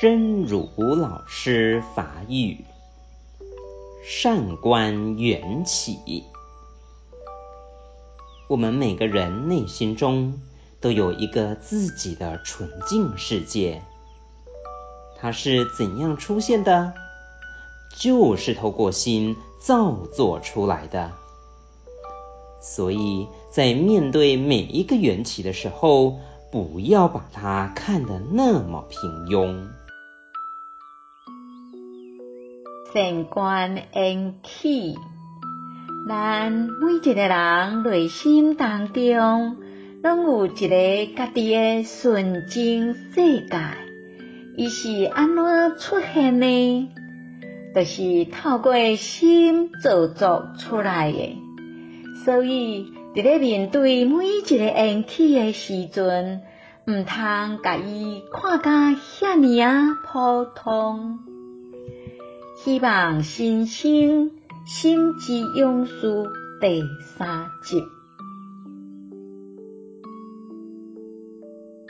[0.00, 2.64] 真如老师法语，
[4.04, 6.22] 善观缘起。
[8.48, 10.40] 我们每个人内心中
[10.80, 13.82] 都有一个自己的纯净世界，
[15.18, 16.94] 它是怎样出现的？
[17.98, 21.10] 就是透过心造作出来的。
[22.60, 26.20] 所以在面对每一个缘起的时候，
[26.52, 29.66] 不要把它看得那么平庸。
[32.92, 34.96] 善观缘起，
[36.08, 39.56] 咱每一个人内心当中，
[40.02, 43.58] 拢有一个家己的纯净世界，
[44.56, 46.88] 伊是安怎出现呢？
[47.74, 51.36] 就是透过心造作出来的。
[52.24, 56.40] 所以，伫咧面对每一个缘起的时阵，
[56.86, 61.37] 毋通甲伊看甲遐尔啊普通。
[62.64, 64.32] 希望新生
[64.66, 66.24] 心之勇士
[66.60, 66.82] 第
[67.16, 67.97] 三集。